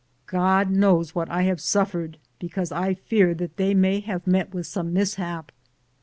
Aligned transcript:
Ood 0.33 0.71
knows 0.71 1.13
what 1.13 1.29
I 1.29 1.43
have 1.43 1.61
suffered, 1.61 2.17
because 2.39 2.71
I 2.71 2.95
fear 2.95 3.35
that 3.35 3.57
they 3.57 3.75
may 3.75 3.99
have 3.99 4.25
met 4.25 4.51
with 4.51 4.65
some 4.65 4.93
mishap. 4.93 5.51